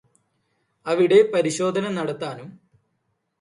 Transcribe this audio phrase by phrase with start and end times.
[0.85, 2.49] അവിടെ പരിശോധന നടത്താനും